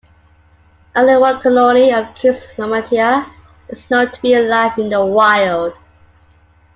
[0.95, 3.31] Only one colony of King's lomatia
[3.69, 5.77] is known to be alive in the wild.